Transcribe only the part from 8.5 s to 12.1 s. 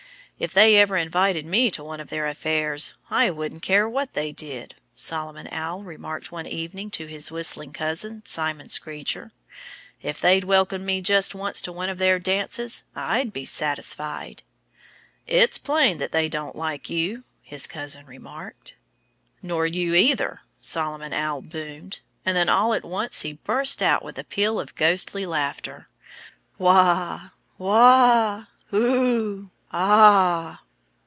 Screecher. "If they'd welcome me just once to one of